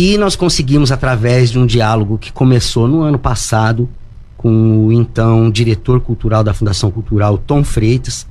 E 0.00 0.16
nós 0.16 0.36
conseguimos, 0.36 0.92
através 0.92 1.50
de 1.50 1.58
um 1.58 1.66
diálogo 1.66 2.18
que 2.18 2.32
começou 2.32 2.86
no 2.86 3.02
ano 3.02 3.18
passado, 3.18 3.88
com 4.36 4.86
o 4.86 4.92
então 4.92 5.50
diretor 5.50 6.00
cultural 6.00 6.44
da 6.44 6.54
Fundação 6.54 6.88
Cultural, 6.88 7.36
Tom 7.36 7.64
Freitas, 7.64 8.24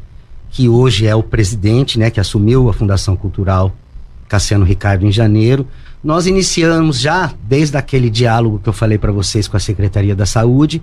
que 0.50 0.69
hoje 0.69 1.05
é 1.05 1.13
o 1.13 1.21
presidente, 1.21 2.00
né, 2.00 2.09
que 2.09 2.21
assumiu 2.21 2.69
a 2.69 2.74
Fundação 2.74 3.17
Cultural 3.17 3.75
Cassiano 4.29 4.63
Ricardo 4.63 5.05
em 5.05 5.12
janeiro. 5.12 5.67
Nós 6.01 6.25
iniciamos 6.25 7.01
já, 7.01 7.33
desde 7.43 7.75
aquele 7.75 8.09
diálogo 8.09 8.59
que 8.63 8.69
eu 8.69 8.74
falei 8.74 8.97
para 8.97 9.12
vocês 9.12 9.45
com 9.45 9.57
a 9.57 9.59
Secretaria 9.59 10.15
da 10.15 10.25
Saúde, 10.25 10.81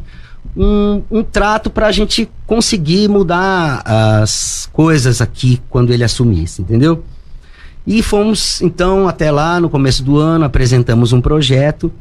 um, 0.55 1.01
um 1.11 1.23
trato 1.23 1.71
para 1.71 1.87
a 1.87 1.93
gente 1.93 2.29
conseguir 2.47 3.09
mudar 3.09 3.83
as 3.87 4.69
coisas 4.71 5.23
aqui 5.23 5.63
quando 5.71 5.95
ele 5.95 6.05
assumisse, 6.05 6.61
entendeu? 6.61 7.03
E 7.87 8.03
fomos 8.03 8.63
então 8.63 9.07
até 9.09 9.31
lá 9.31 9.61
no 9.61 9.69
começo 9.69 10.03
do 10.03 10.19
ano, 10.19 10.45
apresentamos 10.45 11.13
um 11.13 11.21
projeto. 11.21 11.93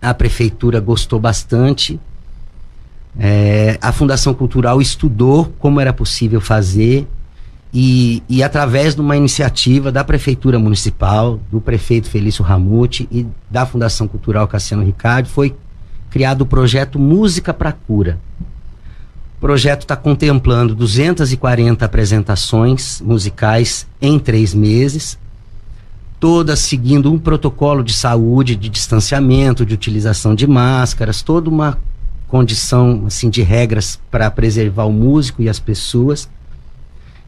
A 0.00 0.14
prefeitura 0.14 0.80
gostou 0.80 1.18
bastante. 1.18 1.98
É, 3.18 3.78
a 3.80 3.92
Fundação 3.92 4.34
Cultural 4.34 4.80
estudou 4.80 5.52
como 5.58 5.80
era 5.80 5.92
possível 5.92 6.40
fazer 6.40 7.06
e, 7.76 8.22
e, 8.28 8.40
através 8.40 8.94
de 8.94 9.00
uma 9.00 9.16
iniciativa 9.16 9.90
da 9.90 10.04
Prefeitura 10.04 10.60
Municipal, 10.60 11.40
do 11.50 11.60
prefeito 11.60 12.08
Felício 12.08 12.44
Ramute 12.44 13.08
e 13.10 13.26
da 13.50 13.66
Fundação 13.66 14.06
Cultural 14.06 14.46
Cassiano 14.46 14.84
Ricardo, 14.84 15.26
foi 15.26 15.52
criado 16.08 16.42
o 16.42 16.46
projeto 16.46 17.00
Música 17.00 17.52
para 17.52 17.72
Cura. 17.72 18.20
O 19.36 19.40
projeto 19.40 19.82
está 19.82 19.96
contemplando 19.96 20.74
240 20.74 21.84
apresentações 21.84 23.00
musicais 23.00 23.86
em 24.00 24.18
três 24.18 24.54
meses, 24.54 25.18
todas 26.18 26.60
seguindo 26.60 27.12
um 27.12 27.18
protocolo 27.18 27.82
de 27.82 27.92
saúde, 27.92 28.56
de 28.56 28.68
distanciamento, 28.68 29.66
de 29.66 29.74
utilização 29.74 30.34
de 30.34 30.46
máscaras, 30.46 31.20
toda 31.20 31.50
uma 31.50 31.78
condição 32.28 33.04
assim 33.06 33.28
de 33.28 33.42
regras 33.42 34.00
para 34.10 34.30
preservar 34.30 34.84
o 34.84 34.92
músico 34.92 35.42
e 35.42 35.48
as 35.48 35.58
pessoas. 35.58 36.28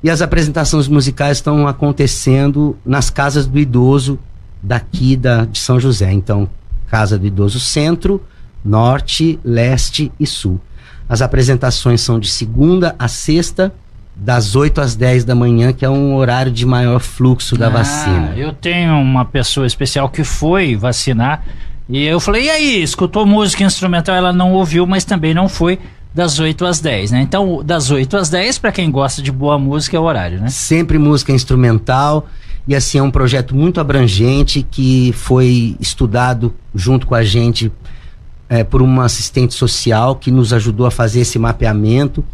E 0.02 0.10
as 0.10 0.22
apresentações 0.22 0.88
musicais 0.88 1.38
estão 1.38 1.66
acontecendo 1.66 2.76
nas 2.84 3.10
casas 3.10 3.46
do 3.46 3.58
idoso 3.58 4.18
daqui 4.62 5.16
da, 5.16 5.44
de 5.44 5.58
São 5.58 5.78
José. 5.78 6.12
Então, 6.12 6.48
Casa 6.86 7.18
do 7.18 7.26
Idoso 7.26 7.58
Centro, 7.58 8.22
Norte, 8.66 9.38
Leste 9.44 10.12
e 10.18 10.26
Sul. 10.26 10.60
As 11.08 11.22
apresentações 11.22 12.00
são 12.00 12.18
de 12.18 12.28
segunda 12.28 12.94
a 12.98 13.06
sexta, 13.06 13.72
das 14.14 14.56
8 14.56 14.80
às 14.80 14.96
10 14.96 15.24
da 15.24 15.34
manhã, 15.34 15.72
que 15.72 15.84
é 15.84 15.90
um 15.90 16.16
horário 16.16 16.50
de 16.50 16.64
maior 16.64 17.00
fluxo 17.00 17.56
da 17.56 17.66
ah, 17.66 17.70
vacina. 17.70 18.32
Eu 18.34 18.52
tenho 18.52 18.94
uma 18.98 19.24
pessoa 19.26 19.66
especial 19.66 20.08
que 20.08 20.24
foi 20.24 20.74
vacinar 20.74 21.44
e 21.88 22.02
eu 22.04 22.18
falei, 22.18 22.46
e 22.46 22.50
aí, 22.50 22.82
escutou 22.82 23.24
música 23.24 23.62
instrumental? 23.62 24.16
Ela 24.16 24.32
não 24.32 24.52
ouviu, 24.54 24.86
mas 24.86 25.04
também 25.04 25.32
não 25.32 25.48
foi 25.48 25.78
das 26.12 26.38
8 26.38 26.64
às 26.64 26.80
10, 26.80 27.12
né? 27.12 27.20
Então, 27.20 27.62
das 27.62 27.90
8 27.90 28.16
às 28.16 28.28
10, 28.30 28.58
para 28.58 28.72
quem 28.72 28.90
gosta 28.90 29.22
de 29.22 29.30
boa 29.30 29.58
música, 29.58 29.96
é 29.96 30.00
o 30.00 30.02
horário, 30.02 30.40
né? 30.40 30.48
Sempre 30.48 30.98
música 30.98 31.30
instrumental. 31.30 32.26
E 32.66 32.74
assim, 32.74 32.98
é 32.98 33.02
um 33.02 33.10
projeto 33.10 33.54
muito 33.54 33.80
abrangente 33.80 34.66
que 34.68 35.12
foi 35.12 35.76
estudado 35.78 36.52
junto 36.74 37.06
com 37.06 37.14
a 37.14 37.22
gente 37.22 37.70
é, 38.48 38.62
por 38.64 38.82
uma 38.82 39.04
assistente 39.04 39.54
social 39.54 40.16
que 40.16 40.30
nos 40.30 40.52
ajudou 40.52 40.86
a 40.86 40.90
fazer 40.90 41.20
esse 41.20 41.38
mapeamento. 41.38 42.24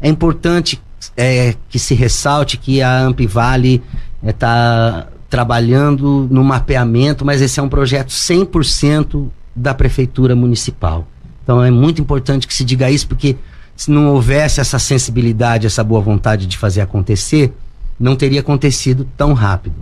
É 0.00 0.08
importante 0.08 0.80
é, 1.16 1.54
que 1.68 1.78
se 1.78 1.94
ressalte 1.94 2.56
que 2.56 2.82
a 2.82 3.00
Ampivale 3.00 3.82
está 4.22 5.06
é, 5.08 5.20
trabalhando 5.28 6.26
no 6.30 6.42
mapeamento, 6.42 7.24
mas 7.24 7.40
esse 7.40 7.60
é 7.60 7.62
um 7.62 7.68
projeto 7.68 8.08
100% 8.08 9.28
da 9.54 9.72
Prefeitura 9.74 10.34
Municipal. 10.34 11.06
Então 11.42 11.62
é 11.62 11.70
muito 11.70 12.00
importante 12.00 12.46
que 12.46 12.54
se 12.54 12.64
diga 12.64 12.90
isso, 12.90 13.06
porque 13.06 13.36
se 13.76 13.90
não 13.90 14.08
houvesse 14.08 14.60
essa 14.60 14.78
sensibilidade, 14.78 15.66
essa 15.66 15.82
boa 15.84 16.00
vontade 16.00 16.46
de 16.46 16.58
fazer 16.58 16.80
acontecer, 16.80 17.52
não 17.98 18.16
teria 18.16 18.40
acontecido 18.40 19.06
tão 19.16 19.32
rápido. 19.32 19.76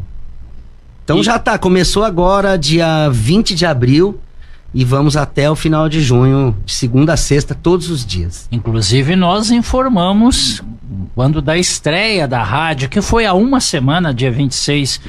Então 1.04 1.20
e... 1.20 1.22
já 1.22 1.36
está, 1.36 1.58
começou 1.58 2.04
agora, 2.04 2.56
dia 2.56 3.08
20 3.10 3.54
de 3.54 3.64
abril, 3.64 4.20
e 4.72 4.84
vamos 4.84 5.16
até 5.16 5.50
o 5.50 5.56
final 5.56 5.88
de 5.88 6.00
junho, 6.00 6.56
de 6.64 6.72
segunda 6.72 7.14
a 7.14 7.16
sexta, 7.16 7.54
todos 7.54 7.90
os 7.90 8.04
dias. 8.04 8.48
Inclusive, 8.52 9.16
nós 9.16 9.50
informamos 9.50 10.62
quando 11.14 11.40
da 11.40 11.56
estreia 11.56 12.28
da 12.28 12.42
rádio, 12.42 12.88
que 12.88 13.00
foi 13.00 13.26
há 13.26 13.34
uma 13.34 13.60
semana, 13.60 14.12
dia 14.12 14.30
26 14.30 15.00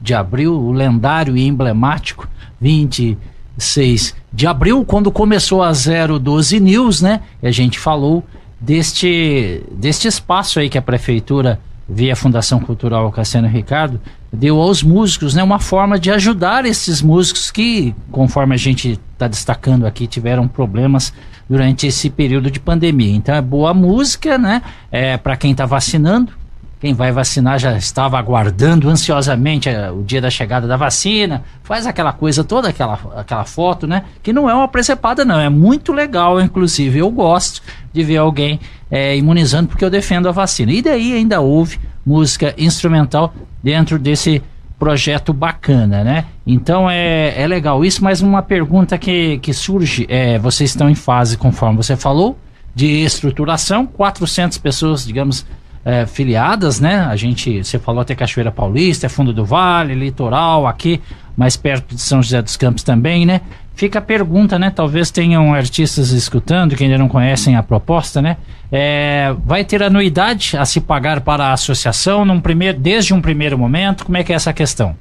de 0.00 0.14
abril, 0.14 0.54
o 0.54 0.72
lendário 0.72 1.36
e 1.36 1.46
emblemático 1.46 2.28
26 2.60 4.14
de 4.32 4.46
abril, 4.46 4.84
quando 4.84 5.10
começou 5.10 5.62
a 5.62 5.72
012 5.72 6.60
News, 6.60 7.02
né? 7.02 7.20
E 7.42 7.48
a 7.48 7.50
gente 7.50 7.78
falou 7.78 8.24
deste, 8.60 9.62
deste 9.72 10.08
espaço 10.08 10.58
aí 10.60 10.68
que 10.68 10.78
a 10.78 10.82
prefeitura, 10.82 11.60
via 11.88 12.14
Fundação 12.14 12.60
Cultural 12.60 13.10
Cassiano 13.10 13.48
Ricardo, 13.48 14.00
deu 14.32 14.60
aos 14.60 14.82
músicos, 14.82 15.34
né, 15.34 15.42
uma 15.42 15.58
forma 15.58 15.98
de 15.98 16.10
ajudar 16.10 16.64
esses 16.66 17.00
músicos 17.02 17.50
que, 17.50 17.94
conforme 18.10 18.54
a 18.54 18.58
gente 18.58 18.98
está 19.12 19.26
destacando 19.26 19.86
aqui, 19.86 20.06
tiveram 20.06 20.46
problemas 20.46 21.12
durante 21.48 21.86
esse 21.86 22.10
período 22.10 22.50
de 22.50 22.60
pandemia. 22.60 23.14
Então 23.14 23.34
é 23.34 23.40
boa 23.40 23.72
música, 23.72 24.36
né, 24.36 24.62
é, 24.92 25.16
para 25.16 25.36
quem 25.36 25.52
está 25.52 25.64
vacinando. 25.66 26.37
Quem 26.80 26.94
vai 26.94 27.10
vacinar 27.10 27.58
já 27.58 27.76
estava 27.76 28.18
aguardando 28.18 28.88
ansiosamente 28.88 29.68
é, 29.68 29.90
o 29.90 30.02
dia 30.02 30.20
da 30.20 30.30
chegada 30.30 30.66
da 30.66 30.76
vacina, 30.76 31.42
faz 31.62 31.86
aquela 31.86 32.12
coisa 32.12 32.44
toda, 32.44 32.68
aquela, 32.68 32.98
aquela 33.16 33.44
foto, 33.44 33.86
né? 33.86 34.04
Que 34.22 34.32
não 34.32 34.48
é 34.48 34.54
uma 34.54 34.68
precepada, 34.68 35.24
não. 35.24 35.40
É 35.40 35.48
muito 35.48 35.92
legal, 35.92 36.40
inclusive. 36.40 37.00
Eu 37.00 37.10
gosto 37.10 37.62
de 37.92 38.04
ver 38.04 38.18
alguém 38.18 38.60
é, 38.90 39.16
imunizando 39.16 39.68
porque 39.68 39.84
eu 39.84 39.90
defendo 39.90 40.28
a 40.28 40.32
vacina. 40.32 40.70
E 40.70 40.80
daí 40.80 41.14
ainda 41.14 41.40
houve 41.40 41.80
música 42.06 42.54
instrumental 42.56 43.34
dentro 43.62 43.98
desse 43.98 44.40
projeto 44.78 45.32
bacana, 45.32 46.04
né? 46.04 46.24
Então 46.46 46.88
é, 46.88 47.34
é 47.36 47.46
legal 47.46 47.84
isso, 47.84 48.02
mas 48.04 48.20
uma 48.20 48.42
pergunta 48.42 48.96
que, 48.96 49.38
que 49.38 49.52
surge, 49.52 50.06
é, 50.08 50.38
vocês 50.38 50.70
estão 50.70 50.88
em 50.88 50.94
fase, 50.94 51.36
conforme 51.36 51.76
você 51.76 51.96
falou, 51.96 52.38
de 52.74 52.86
estruturação, 52.86 53.84
400 53.86 54.56
pessoas, 54.58 55.04
digamos, 55.04 55.44
é, 55.84 56.06
filiadas, 56.06 56.80
né? 56.80 57.00
A 57.00 57.16
gente, 57.16 57.64
você 57.64 57.78
falou 57.78 58.00
até 58.00 58.14
Cachoeira 58.14 58.50
Paulista, 58.50 59.06
é 59.06 59.08
Fundo 59.08 59.32
do 59.32 59.44
Vale, 59.44 59.94
Litoral, 59.94 60.66
aqui, 60.66 61.00
mais 61.36 61.56
perto 61.56 61.94
de 61.94 62.00
São 62.00 62.22
José 62.22 62.42
dos 62.42 62.56
Campos 62.56 62.82
também, 62.82 63.24
né? 63.24 63.40
Fica 63.74 64.00
a 64.00 64.02
pergunta, 64.02 64.58
né? 64.58 64.70
Talvez 64.70 65.10
tenham 65.10 65.54
artistas 65.54 66.10
escutando 66.10 66.74
que 66.74 66.82
ainda 66.82 66.98
não 66.98 67.08
conhecem 67.08 67.54
a 67.54 67.62
proposta, 67.62 68.20
né? 68.20 68.36
É, 68.72 69.32
vai 69.46 69.64
ter 69.64 69.82
anuidade 69.82 70.56
a 70.56 70.64
se 70.64 70.80
pagar 70.80 71.20
para 71.20 71.46
a 71.46 71.52
associação 71.52 72.24
num 72.24 72.40
primeiro, 72.40 72.76
desde 72.78 73.14
um 73.14 73.20
primeiro 73.20 73.56
momento? 73.56 74.04
Como 74.04 74.16
é 74.16 74.24
que 74.24 74.32
é 74.32 74.36
essa 74.36 74.52
questão? 74.52 74.96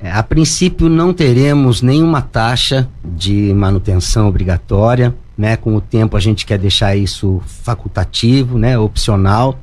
É, 0.00 0.10
a 0.10 0.22
princípio 0.22 0.88
não 0.88 1.12
teremos 1.12 1.82
nenhuma 1.82 2.22
taxa 2.22 2.88
de 3.04 3.52
manutenção 3.52 4.26
obrigatória, 4.26 5.14
né? 5.36 5.56
Com 5.56 5.76
o 5.76 5.80
tempo 5.80 6.16
a 6.16 6.20
gente 6.20 6.46
quer 6.46 6.58
deixar 6.58 6.96
isso 6.96 7.42
facultativo, 7.44 8.58
né? 8.58 8.78
Opcional 8.78 9.58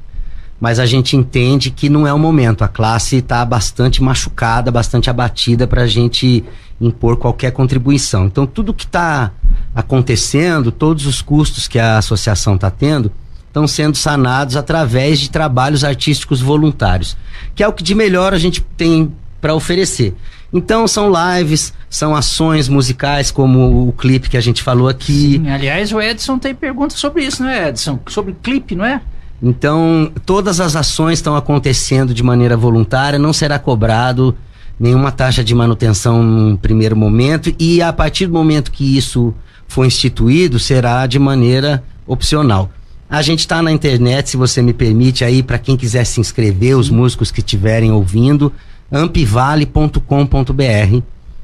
mas 0.66 0.80
a 0.80 0.86
gente 0.88 1.16
entende 1.16 1.70
que 1.70 1.90
não 1.90 2.08
é 2.08 2.12
o 2.12 2.18
momento. 2.18 2.64
A 2.64 2.68
classe 2.68 3.18
está 3.18 3.46
bastante 3.46 4.02
machucada, 4.02 4.72
bastante 4.72 5.12
abatida 5.12 5.68
para 5.68 5.84
a 5.84 5.88
gente 5.88 6.44
impor 6.82 7.18
qualquer 7.18 7.52
contribuição. 7.52 8.26
Então, 8.26 8.48
tudo 8.48 8.74
que 8.74 8.86
está 8.86 9.32
acontecendo, 9.76 10.72
todos 10.72 11.06
os 11.06 11.22
custos 11.22 11.68
que 11.68 11.78
a 11.78 12.00
associação 12.00 12.56
está 12.56 12.72
tendo, 12.72 13.12
estão 13.48 13.68
sendo 13.68 13.96
sanados 13.96 14.56
através 14.56 15.20
de 15.20 15.30
trabalhos 15.30 15.84
artísticos 15.84 16.42
voluntários, 16.42 17.16
que 17.54 17.62
é 17.62 17.68
o 17.68 17.72
que 17.72 17.84
de 17.84 17.94
melhor 17.94 18.34
a 18.34 18.40
gente 18.40 18.60
tem 18.76 19.14
para 19.40 19.54
oferecer. 19.54 20.16
Então 20.52 20.88
são 20.88 21.12
lives, 21.14 21.76
são 21.88 22.16
ações 22.16 22.68
musicais, 22.68 23.30
como 23.30 23.88
o 23.88 23.94
clipe 23.94 24.32
que 24.32 24.38
a 24.38 24.42
gente 24.42 24.64
falou 24.64 24.88
aqui. 24.88 25.34
Sim, 25.34 25.48
aliás, 25.48 25.92
o 25.92 26.02
Edson 26.02 26.40
tem 26.40 26.56
perguntas 26.56 26.98
sobre 26.98 27.24
isso, 27.24 27.44
não 27.44 27.52
é, 27.52 27.70
Edson? 27.70 28.00
Sobre 28.08 28.36
clipe, 28.42 28.74
não 28.74 28.84
é? 28.84 29.00
Então, 29.42 30.12
todas 30.26 30.60
as 30.60 30.76
ações 30.76 31.20
estão 31.20 31.36
acontecendo 31.36 32.14
de 32.14 32.24
maneira 32.24 32.56
voluntária, 32.56 33.20
não 33.20 33.34
será 33.34 33.60
cobrado 33.60 34.36
nenhuma 34.80 35.12
taxa 35.12 35.44
de 35.44 35.54
manutenção 35.54 36.24
no 36.24 36.58
primeiro 36.58 36.96
momento 36.96 37.54
e 37.60 37.82
a 37.82 37.94
partir 37.94 38.28
do 38.28 38.34
momento 38.34 38.72
que 38.72 38.98
isso 38.98 39.34
for 39.68 39.86
instituído, 39.86 40.60
será 40.60 41.08
de 41.08 41.18
maneira 41.18 41.84
opcional. 42.06 42.70
A 43.10 43.22
gente 43.22 43.40
está 43.40 43.62
na 43.62 43.72
internet, 43.72 44.32
se 44.32 44.38
você 44.38 44.62
me 44.62 44.74
permite, 44.74 45.24
aí 45.24 45.44
para 45.44 45.60
quem 45.60 45.78
quiser 45.78 46.06
se 46.06 46.20
inscrever, 46.20 46.78
os 46.78 46.90
músicos 46.90 47.32
que 47.32 47.40
estiverem 47.40 47.92
ouvindo, 47.92 48.52
ampivale.com.br. 48.92 51.02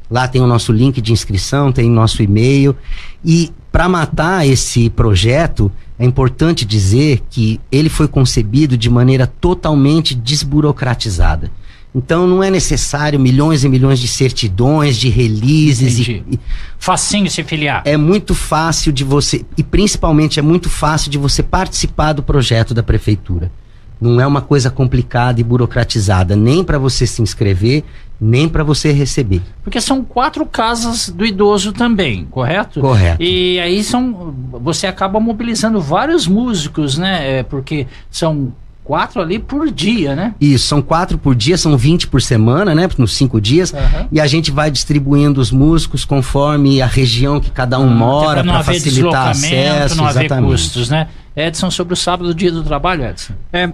Lá 0.09 0.27
tem 0.27 0.41
o 0.41 0.47
nosso 0.47 0.73
link 0.73 0.99
de 0.99 1.13
inscrição, 1.13 1.71
tem 1.71 1.89
nosso 1.89 2.21
e-mail. 2.21 2.75
E 3.23 3.51
para 3.71 3.87
matar 3.87 4.45
esse 4.45 4.89
projeto, 4.89 5.71
é 5.97 6.05
importante 6.05 6.65
dizer 6.65 7.21
que 7.29 7.59
ele 7.71 7.89
foi 7.89 8.07
concebido 8.07 8.77
de 8.77 8.89
maneira 8.89 9.25
totalmente 9.25 10.13
desburocratizada. 10.13 11.49
Então 11.93 12.25
não 12.25 12.41
é 12.41 12.49
necessário 12.49 13.19
milhões 13.19 13.63
e 13.63 13.69
milhões 13.69 13.99
de 13.99 14.07
certidões, 14.07 14.97
de 14.97 15.09
releases. 15.09 15.99
E, 15.99 16.23
e, 16.31 16.39
Facinho 16.77 17.29
se 17.29 17.43
filiar. 17.43 17.83
É 17.85 17.97
muito 17.97 18.33
fácil 18.33 18.91
de 18.93 19.03
você, 19.03 19.45
e 19.57 19.63
principalmente 19.63 20.39
é 20.39 20.41
muito 20.41 20.69
fácil 20.69 21.11
de 21.11 21.17
você 21.17 21.43
participar 21.43 22.13
do 22.13 22.23
projeto 22.23 22.73
da 22.73 22.81
prefeitura. 22.81 23.51
Não 23.99 24.19
é 24.19 24.25
uma 24.25 24.41
coisa 24.41 24.71
complicada 24.71 25.39
e 25.39 25.43
burocratizada, 25.43 26.35
nem 26.35 26.63
para 26.63 26.79
você 26.79 27.05
se 27.05 27.21
inscrever, 27.21 27.83
nem 28.21 28.47
para 28.47 28.63
você 28.63 28.91
receber. 28.91 29.41
Porque 29.63 29.81
são 29.81 30.03
quatro 30.03 30.45
casas 30.45 31.09
do 31.09 31.25
idoso 31.25 31.73
também, 31.73 32.25
correto? 32.29 32.79
Correto. 32.79 33.23
E 33.23 33.59
aí 33.59 33.83
são, 33.83 34.31
você 34.61 34.85
acaba 34.85 35.19
mobilizando 35.19 35.81
vários 35.81 36.27
músicos, 36.27 36.99
né? 36.99 37.39
É, 37.39 37.43
porque 37.43 37.87
são 38.11 38.53
quatro 38.83 39.21
ali 39.21 39.39
por 39.39 39.71
dia, 39.71 40.15
né? 40.15 40.35
Isso, 40.39 40.67
são 40.67 40.83
quatro 40.83 41.17
por 41.17 41.33
dia, 41.33 41.57
são 41.57 41.75
20 41.75 42.09
por 42.09 42.21
semana, 42.21 42.75
né? 42.75 42.87
Nos 42.95 43.15
cinco 43.15 43.41
dias. 43.41 43.73
Uhum. 43.73 44.07
E 44.11 44.21
a 44.21 44.27
gente 44.27 44.51
vai 44.51 44.69
distribuindo 44.69 45.41
os 45.41 45.49
músicos 45.49 46.05
conforme 46.05 46.79
a 46.79 46.85
região 46.85 47.39
que 47.39 47.49
cada 47.49 47.79
um 47.79 47.87
uhum. 47.87 47.95
mora, 47.95 48.43
para 48.43 48.63
facilitar 48.63 49.29
acesso. 49.29 49.97
Não 49.97 50.05
haver 50.05 50.29
custos, 50.29 50.91
né? 50.91 51.07
Edson, 51.35 51.71
sobre 51.71 51.95
o 51.95 51.97
sábado, 51.97 52.35
dia 52.35 52.51
do 52.51 52.61
trabalho, 52.61 53.03
Edson. 53.03 53.33
É, 53.51 53.71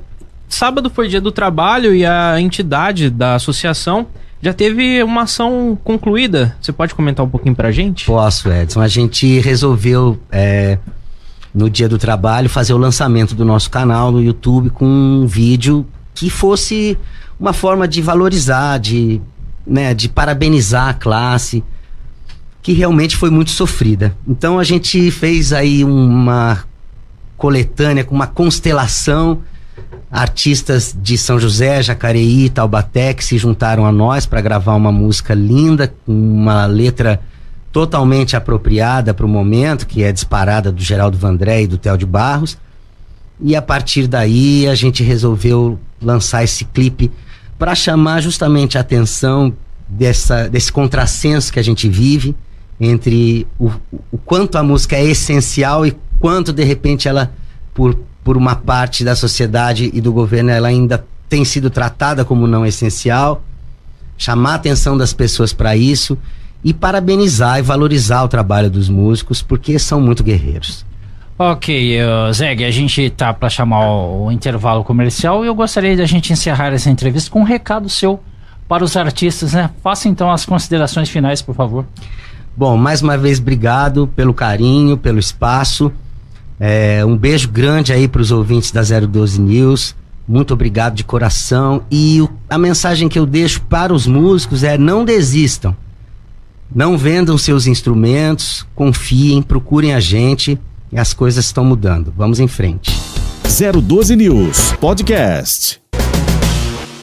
sábado 0.47 0.89
foi 0.89 1.09
dia 1.09 1.19
do 1.19 1.33
trabalho 1.33 1.93
e 1.93 2.05
a 2.05 2.39
entidade 2.39 3.09
da 3.09 3.35
associação 3.35 4.07
já 4.41 4.53
teve 4.53 5.01
uma 5.03 5.23
ação 5.23 5.77
concluída. 5.83 6.55
Você 6.61 6.71
pode 6.71 6.93
comentar 6.93 7.25
um 7.25 7.29
pouquinho 7.29 7.55
pra 7.55 7.71
gente? 7.71 8.05
Posso, 8.05 8.51
Edson. 8.51 8.81
A 8.81 8.87
gente 8.87 9.39
resolveu, 9.39 10.19
é, 10.31 10.77
no 11.53 11.69
dia 11.69 11.89
do 11.89 11.97
trabalho, 11.97 12.49
fazer 12.49 12.73
o 12.73 12.77
lançamento 12.77 13.33
do 13.33 13.43
nosso 13.43 13.69
canal 13.69 14.11
no 14.11 14.21
YouTube 14.21 14.69
com 14.69 14.85
um 14.85 15.25
vídeo 15.25 15.85
que 16.13 16.29
fosse 16.29 16.97
uma 17.39 17.53
forma 17.53 17.87
de 17.87 18.01
valorizar, 18.01 18.79
de, 18.79 19.21
né, 19.65 19.93
de 19.93 20.09
parabenizar 20.09 20.89
a 20.89 20.93
classe, 20.93 21.63
que 22.61 22.73
realmente 22.73 23.15
foi 23.15 23.29
muito 23.29 23.51
sofrida. 23.51 24.15
Então 24.27 24.59
a 24.59 24.63
gente 24.63 25.09
fez 25.11 25.53
aí 25.53 25.83
uma 25.83 26.63
coletânea 27.37 28.03
com 28.03 28.15
uma 28.15 28.27
constelação 28.27 29.41
artistas 30.09 30.95
de 30.99 31.17
São 31.17 31.39
José, 31.39 31.81
Jacareí 31.81 32.49
Taubaté 32.49 33.13
que 33.13 33.23
se 33.23 33.37
juntaram 33.37 33.85
a 33.85 33.91
nós 33.91 34.25
para 34.25 34.41
gravar 34.41 34.75
uma 34.75 34.91
música 34.91 35.33
linda, 35.33 35.93
com 36.05 36.13
uma 36.13 36.65
letra 36.65 37.19
totalmente 37.71 38.35
apropriada 38.35 39.13
para 39.13 39.25
o 39.25 39.29
momento, 39.29 39.85
que 39.85 40.03
é 40.03 40.11
disparada 40.11 40.71
do 40.71 40.81
Geraldo 40.81 41.17
Vandré 41.17 41.63
e 41.63 41.67
do 41.67 41.77
Theo 41.77 41.97
de 41.97 42.05
Barros. 42.05 42.57
E 43.39 43.55
a 43.55 43.61
partir 43.61 44.07
daí 44.07 44.67
a 44.67 44.73
gente 44.73 45.03
resolveu 45.03 45.79
lançar 46.01 46.43
esse 46.43 46.65
clipe 46.65 47.11
para 47.59 47.75
chamar 47.75 48.21
justamente 48.21 48.77
a 48.77 48.81
atenção 48.81 49.53
dessa, 49.87 50.49
desse 50.49 50.71
contrassenso 50.71 51.51
que 51.51 51.59
a 51.59 51.63
gente 51.63 51.87
vive 51.87 52.35
entre 52.79 53.47
o, 53.59 53.71
o 54.11 54.17
quanto 54.17 54.57
a 54.57 54.63
música 54.63 54.95
é 54.95 55.03
essencial 55.05 55.85
e 55.85 55.95
quanto 56.19 56.53
de 56.53 56.63
repente 56.63 57.07
ela 57.07 57.31
por 57.73 57.97
por 58.27 58.35
uma 58.35 58.57
parte 58.57 59.05
da 59.05 59.15
sociedade 59.15 59.89
e 59.93 60.01
do 60.01 60.11
governo, 60.11 60.49
ela 60.49 60.67
ainda 60.67 61.05
tem 61.29 61.45
sido 61.45 61.69
tratada 61.69 62.25
como 62.25 62.45
não 62.45 62.65
essencial. 62.65 63.41
Chamar 64.17 64.51
a 64.51 64.55
atenção 64.55 64.97
das 64.97 65.13
pessoas 65.13 65.53
para 65.53 65.77
isso 65.77 66.17
e 66.61 66.73
parabenizar 66.73 67.57
e 67.57 67.61
valorizar 67.61 68.25
o 68.25 68.27
trabalho 68.27 68.69
dos 68.69 68.89
músicos, 68.89 69.41
porque 69.41 69.79
são 69.79 70.01
muito 70.01 70.25
guerreiros. 70.25 70.85
Ok, 71.39 71.99
uh, 72.01 72.33
Zeg, 72.33 72.65
a 72.65 72.69
gente 72.69 73.09
tá 73.11 73.33
para 73.33 73.47
chamar 73.47 73.89
o, 73.89 74.29
intervalo 74.29 74.83
comercial 74.83 75.45
e 75.45 75.47
eu 75.47 75.55
gostaria 75.55 75.95
de 75.95 76.01
a 76.01 76.05
gente 76.05 76.33
encerrar 76.33 76.73
essa 76.73 76.89
entrevista 76.89 77.31
com 77.31 77.39
um 77.39 77.45
recado 77.45 77.87
seu 77.87 78.19
para 78.67 78.83
os 78.83 78.97
artistas, 78.97 79.53
né? 79.53 79.69
Faça 79.81 80.09
então 80.09 80.29
as 80.29 80.45
considerações 80.45 81.07
finais, 81.07 81.41
por 81.41 81.55
favor. 81.55 81.85
Bom, 82.57 82.75
mais 82.75 83.01
uma 83.01 83.17
vez, 83.17 83.39
obrigado 83.39 84.05
pelo 84.05 84.33
carinho, 84.33 84.97
pelo 84.97 85.17
espaço. 85.17 85.93
É, 86.59 87.05
um 87.05 87.15
beijo 87.15 87.49
grande 87.49 87.93
aí 87.93 88.07
para 88.07 88.21
os 88.21 88.31
ouvintes 88.31 88.71
da 88.71 88.81
012 88.81 89.39
News. 89.39 89.95
Muito 90.27 90.53
obrigado 90.53 90.95
de 90.95 91.03
coração. 91.03 91.83
E 91.89 92.21
o, 92.21 92.29
a 92.49 92.57
mensagem 92.57 93.07
que 93.07 93.17
eu 93.17 93.25
deixo 93.25 93.61
para 93.61 93.93
os 93.93 94.05
músicos 94.07 94.63
é: 94.63 94.77
não 94.77 95.05
desistam. 95.05 95.75
Não 96.73 96.97
vendam 96.97 97.37
seus 97.37 97.65
instrumentos, 97.65 98.65
confiem, 98.75 99.41
procurem 99.41 99.93
a 99.93 100.01
gente 100.01 100.59
e 100.91 100.97
as 100.97 101.13
coisas 101.13 101.45
estão 101.45 101.63
mudando. 101.63 102.13
Vamos 102.15 102.39
em 102.39 102.47
frente. 102.47 102.93
012 103.43 104.15
News 104.15 104.73
Podcast. 104.73 105.81